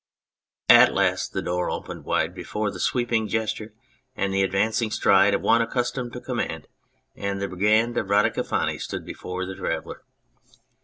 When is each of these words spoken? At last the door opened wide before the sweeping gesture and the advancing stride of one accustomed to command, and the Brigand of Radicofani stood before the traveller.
At 0.67 0.95
last 0.95 1.31
the 1.31 1.43
door 1.43 1.69
opened 1.69 2.05
wide 2.05 2.33
before 2.33 2.71
the 2.71 2.79
sweeping 2.79 3.27
gesture 3.27 3.71
and 4.15 4.33
the 4.33 4.41
advancing 4.41 4.89
stride 4.89 5.35
of 5.35 5.41
one 5.41 5.61
accustomed 5.61 6.11
to 6.13 6.19
command, 6.21 6.65
and 7.15 7.39
the 7.39 7.47
Brigand 7.47 7.95
of 7.99 8.07
Radicofani 8.09 8.79
stood 8.79 9.05
before 9.05 9.45
the 9.45 9.53
traveller. 9.53 10.01